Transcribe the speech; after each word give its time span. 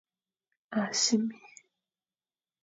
A 0.79 0.81
sémé. 1.03 1.41